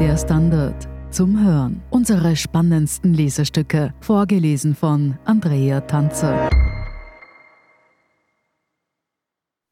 [0.00, 1.82] Der Standard zum Hören.
[1.90, 6.50] Unsere spannendsten Lesestücke, vorgelesen von Andrea Tanzer.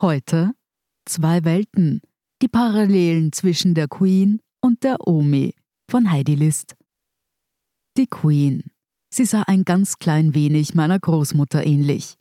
[0.01, 0.53] Heute
[1.07, 2.01] Zwei Welten.
[2.41, 5.55] Die Parallelen zwischen der Queen und der Omi
[5.91, 6.77] von Heidi List.
[7.99, 8.63] Die Queen.
[9.11, 12.17] Sie sah ein ganz klein wenig meiner Großmutter ähnlich.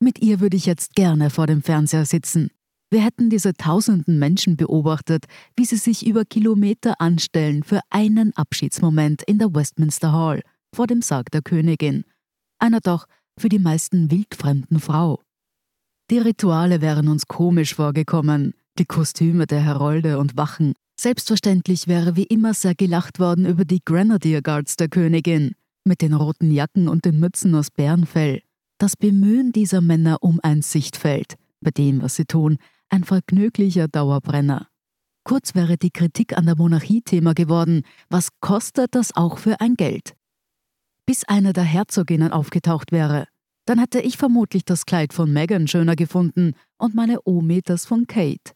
[0.00, 2.50] Mit ihr würde ich jetzt gerne vor dem Fernseher sitzen.
[2.94, 5.24] Wir hätten diese tausenden Menschen beobachtet,
[5.56, 11.02] wie sie sich über Kilometer anstellen für einen Abschiedsmoment in der Westminster Hall vor dem
[11.02, 12.04] Sarg der Königin.
[12.60, 15.20] Einer doch für die meisten wildfremden Frau.
[16.08, 20.74] Die Rituale wären uns komisch vorgekommen, die Kostüme der Herolde und Wachen.
[20.96, 26.14] Selbstverständlich wäre wie immer sehr gelacht worden über die Grenadier Guards der Königin, mit den
[26.14, 28.42] roten Jacken und den Mützen aus Bärenfell.
[28.78, 34.68] Das Bemühen dieser Männer um ein Sichtfeld, bei dem, was sie tun, ein vergnüglicher Dauerbrenner.
[35.24, 37.82] Kurz wäre die Kritik an der Monarchie Thema geworden.
[38.10, 40.14] Was kostet das auch für ein Geld?
[41.06, 43.26] Bis eine der Herzoginnen aufgetaucht wäre,
[43.66, 48.06] dann hätte ich vermutlich das Kleid von Meghan schöner gefunden und meine Omi das von
[48.06, 48.52] Kate.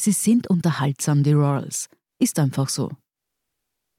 [0.00, 1.88] Sie sind unterhaltsam, die Royals.
[2.18, 2.90] Ist einfach so.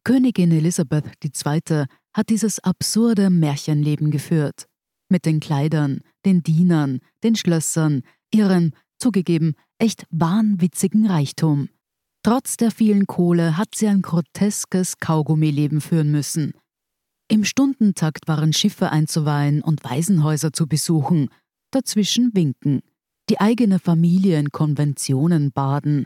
[0.03, 1.85] Königin Elisabeth II.
[2.13, 4.67] hat dieses absurde Märchenleben geführt.
[5.07, 8.03] Mit den Kleidern, den Dienern, den Schlössern,
[8.33, 11.69] ihrem, zugegeben, echt wahnwitzigen Reichtum.
[12.23, 16.53] Trotz der vielen Kohle hat sie ein groteskes Kaugummileben führen müssen.
[17.27, 21.29] Im Stundentakt waren Schiffe einzuweihen und Waisenhäuser zu besuchen,
[21.71, 22.81] dazwischen winken,
[23.29, 26.05] die eigene Familie in Konventionen baden,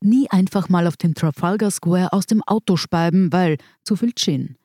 [0.00, 4.56] nie einfach mal auf dem Trafalgar Square aus dem Auto speiben, weil zu viel Gin.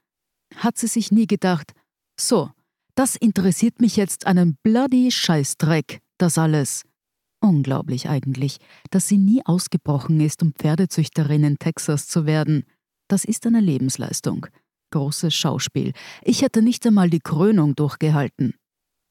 [0.56, 1.74] Hat sie sich nie gedacht,
[2.20, 2.52] so,
[2.96, 6.84] das interessiert mich jetzt einen bloody Scheißdreck, das alles.
[7.44, 8.58] Unglaublich eigentlich,
[8.90, 12.64] dass sie nie ausgebrochen ist, um Pferdezüchterin in Texas zu werden.
[13.10, 14.48] Das ist eine Lebensleistung.
[14.92, 15.92] Großes Schauspiel.
[16.22, 18.54] Ich hätte nicht einmal die Krönung durchgehalten.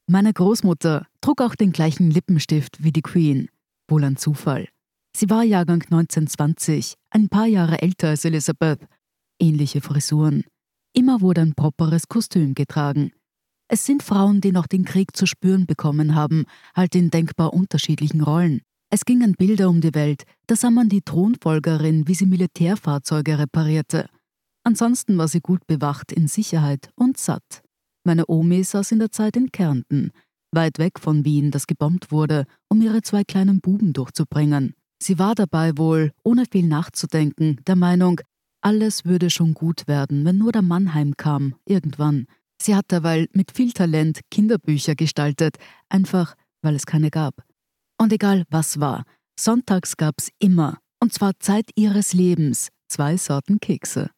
[0.09, 3.49] Meine Großmutter trug auch den gleichen Lippenstift wie die Queen.
[3.87, 4.67] Wohl ein Zufall.
[5.15, 8.79] Sie war Jahrgang 1920, ein paar Jahre älter als Elizabeth.
[9.39, 10.43] Ähnliche Frisuren.
[10.93, 13.11] Immer wurde ein properes Kostüm getragen.
[13.73, 16.45] Es sind Frauen, die noch den Krieg zu spüren bekommen haben,
[16.75, 18.61] halt in denkbar unterschiedlichen Rollen.
[18.91, 24.09] Es gingen Bilder um die Welt, da sah man die Thronfolgerin, wie sie Militärfahrzeuge reparierte.
[24.63, 27.63] Ansonsten war sie gut bewacht, in Sicherheit und satt.
[28.03, 30.11] Meine Omi saß in der Zeit in Kärnten,
[30.51, 34.75] weit weg von Wien, das gebombt wurde, um ihre zwei kleinen Buben durchzubringen.
[35.01, 38.21] Sie war dabei wohl, ohne viel nachzudenken, der Meinung,
[38.61, 42.27] alles würde schon gut werden, wenn nur der Mann heimkam, irgendwann.
[42.61, 45.57] Sie hat derweil mit viel Talent Kinderbücher gestaltet,
[45.89, 47.43] einfach weil es keine gab.
[47.97, 49.03] Und egal was war,
[49.39, 54.09] sonntags gab's immer, und zwar Zeit ihres Lebens, zwei Sorten Kekse.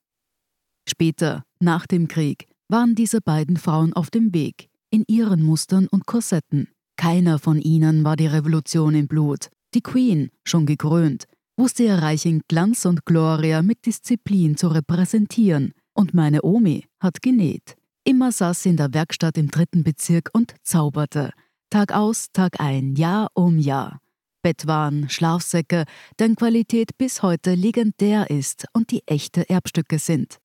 [0.87, 6.05] Später, nach dem Krieg, waren diese beiden Frauen auf dem Weg, in ihren Mustern und
[6.05, 6.69] Korsetten.
[6.97, 9.49] Keiner von ihnen war die Revolution im Blut.
[9.73, 11.25] Die Queen, schon gekrönt,
[11.57, 17.21] wusste ihr Reich in Glanz und Gloria mit Disziplin zu repräsentieren, und meine Omi hat
[17.21, 17.75] genäht.
[18.07, 21.31] Immer saß sie in der Werkstatt im dritten Bezirk und zauberte.
[21.71, 23.99] Tag aus, Tag ein, Jahr um Jahr.
[24.43, 25.85] Bettwaren, Schlafsäcke,
[26.19, 30.37] deren Qualität bis heute legendär ist und die echte Erbstücke sind.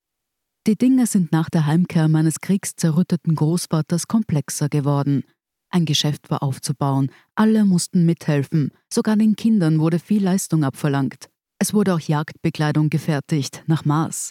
[0.66, 5.24] Die Dinge sind nach der Heimkehr meines kriegszerrütteten Großvaters komplexer geworden.
[5.68, 11.28] Ein Geschäft war aufzubauen, alle mussten mithelfen, sogar den Kindern wurde viel Leistung abverlangt.
[11.58, 14.30] Es wurde auch Jagdbekleidung gefertigt, nach Maß.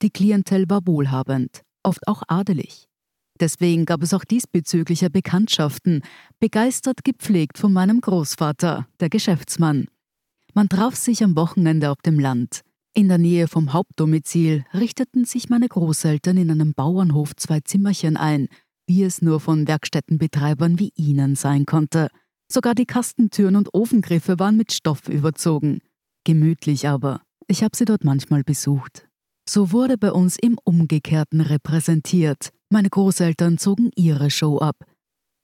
[0.00, 2.88] Die Klientel war wohlhabend oft auch adelig.
[3.40, 6.02] Deswegen gab es auch diesbezügliche Bekanntschaften,
[6.40, 9.86] begeistert gepflegt von meinem Großvater, der Geschäftsmann.
[10.54, 12.62] Man traf sich am Wochenende auf dem Land.
[12.94, 18.48] In der Nähe vom Hauptdomizil richteten sich meine Großeltern in einem Bauernhof zwei Zimmerchen ein,
[18.88, 22.08] wie es nur von Werkstättenbetreibern wie ihnen sein konnte.
[22.50, 25.80] Sogar die Kastentüren und Ofengriffe waren mit Stoff überzogen.
[26.24, 27.22] Gemütlich aber.
[27.46, 29.07] Ich habe sie dort manchmal besucht.
[29.48, 32.50] So wurde bei uns im Umgekehrten repräsentiert.
[32.68, 34.76] Meine Großeltern zogen ihre Show ab.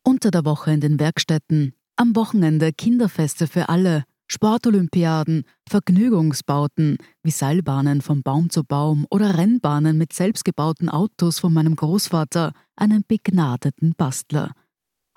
[0.07, 8.03] Unter der Woche in den Werkstätten, am Wochenende Kinderfeste für alle, Sportolympiaden, Vergnügungsbauten wie Seilbahnen
[8.03, 14.53] von Baum zu Baum oder Rennbahnen mit selbstgebauten Autos von meinem Großvater, einem begnadeten Bastler.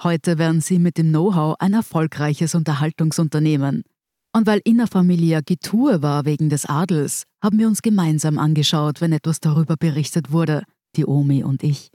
[0.02, 3.84] Heute wären sie mit dem Know-how ein erfolgreiches Unterhaltungsunternehmen.
[4.38, 9.40] Und weil innerfamiliär Getue war wegen des Adels, haben wir uns gemeinsam angeschaut, wenn etwas
[9.40, 10.62] darüber berichtet wurde,
[10.96, 11.90] die Omi und ich.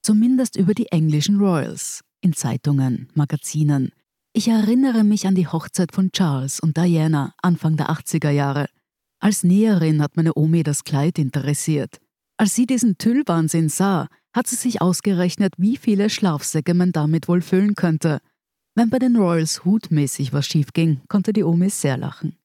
[0.00, 3.90] Zumindest über die englischen Royals, in Zeitungen, Magazinen.
[4.32, 8.68] Ich erinnere mich an die Hochzeit von Charles und Diana Anfang der 80er Jahre.
[9.18, 11.98] Als Näherin hat meine Omi das Kleid interessiert.
[12.36, 17.42] Als sie diesen Tüllwahnsinn sah, hat sie sich ausgerechnet, wie viele Schlafsäcke man damit wohl
[17.42, 18.20] füllen könnte.
[18.78, 22.36] Wenn bei den Royals hutmäßig was schief ging, konnte die Omi sehr lachen.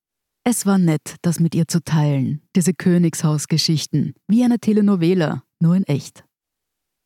[0.44, 5.84] Es war nett, das mit ihr zu teilen, diese Königshausgeschichten, wie eine Telenovela, nur in
[5.84, 6.26] echt.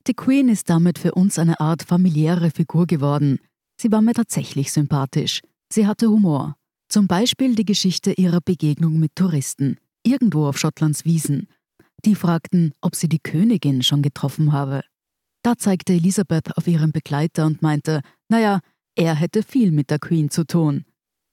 [0.07, 3.39] Die Queen ist damit für uns eine Art familiäre Figur geworden.
[3.75, 5.41] Sie war mir tatsächlich sympathisch.
[5.73, 6.55] Sie hatte Humor.
[6.87, 11.49] Zum Beispiel die Geschichte ihrer Begegnung mit Touristen, irgendwo auf Schottlands Wiesen.
[12.05, 14.83] Die fragten, ob sie die Königin schon getroffen habe.
[15.43, 18.61] Da zeigte Elisabeth auf ihren Begleiter und meinte, naja,
[18.97, 20.83] er hätte viel mit der Queen zu tun.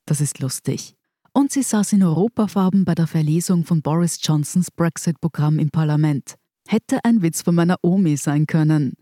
[0.07, 0.95] Das ist lustig.
[1.33, 6.35] Und sie saß in Europafarben bei der Verlesung von Boris Johnsons Brexit-Programm im Parlament.
[6.69, 8.95] Hätte ein Witz von meiner Omi sein können.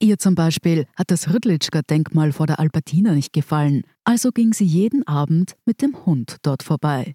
[0.00, 5.06] Ihr zum Beispiel hat das Rüdlitschka-Denkmal vor der Albertina nicht gefallen, also ging sie jeden
[5.06, 7.14] Abend mit dem Hund dort vorbei.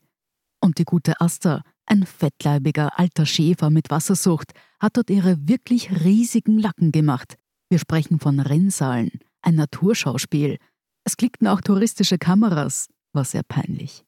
[0.62, 6.58] Und die gute Asta, ein fettleibiger alter Schäfer mit Wassersucht, hat dort ihre wirklich riesigen
[6.58, 7.36] Lacken gemacht.
[7.70, 9.12] Wir sprechen von Rinnsalen,
[9.42, 10.58] ein Naturschauspiel.
[11.08, 14.04] Es klickten auch touristische Kameras, war sehr peinlich.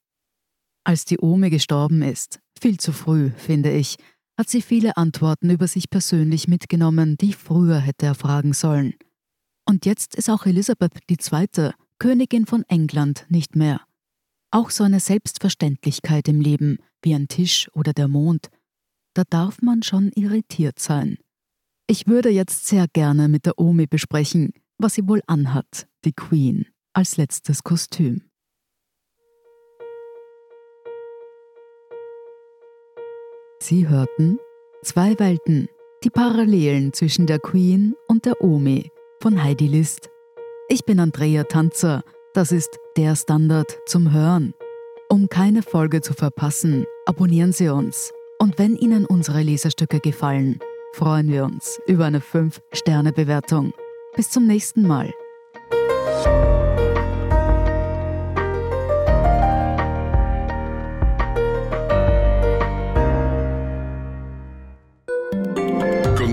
[0.84, 3.96] Als die Ome gestorben ist, viel zu früh, finde ich,
[4.38, 8.96] hat sie viele Antworten über sich persönlich mitgenommen, die früher hätte erfragen sollen.
[9.66, 13.80] Und jetzt ist auch Elisabeth II., Königin von England, nicht mehr.
[14.52, 18.50] Auch so eine Selbstverständlichkeit im Leben, wie ein Tisch oder der Mond,
[19.14, 21.18] da darf man schon irritiert sein.
[21.88, 26.66] Ich würde jetzt sehr gerne mit der Omi besprechen, was sie wohl anhat, die Queen,
[27.00, 28.24] als letztes Kostüm.
[33.62, 34.38] Sie hörten
[34.84, 35.70] Zwei Welten,
[36.04, 38.92] die Parallelen zwischen der Queen und der Omi
[39.22, 40.10] von Heidi List.
[40.68, 42.04] Ich bin Andrea Tanzer,
[42.34, 44.54] das ist der Standard zum Hören.
[45.10, 48.12] Um keine Folge zu verpassen, abonnieren Sie uns.
[48.40, 50.60] Und wenn Ihnen unsere Leserstücke gefallen,
[50.94, 53.74] freuen wir uns über eine 5-Sterne-Bewertung.
[54.16, 55.14] Bis zum nächsten Mal.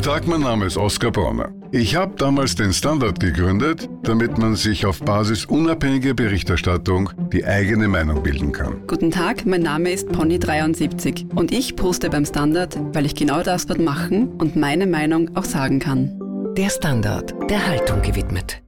[0.07, 1.49] Tag, mein Name ist Oskar Bronner.
[1.73, 7.89] Ich habe damals den Standard gegründet, damit man sich auf Basis unabhängiger Berichterstattung die eigene
[7.89, 8.87] Meinung bilden kann.
[8.87, 13.67] Guten Tag, mein Name ist Pony73 und ich poste beim Standard, weil ich genau das
[13.67, 16.17] dort machen und meine Meinung auch sagen kann.
[16.57, 18.63] Der Standard, der Haltung gewidmet.